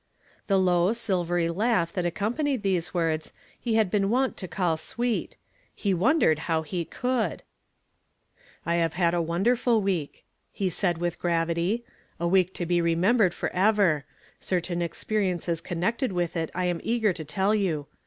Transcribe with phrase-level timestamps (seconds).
[0.47, 5.37] The low, silvery laugh that acconq)anied these words, he had been wont to call sweet;
[5.75, 7.43] he wondered how he could!"
[8.65, 11.85] I have had a wonderful week," he said with gravity.
[12.19, 14.05] "A week to be remembered forever.
[14.39, 17.85] Certain experiences connected with it I am eager to tell you.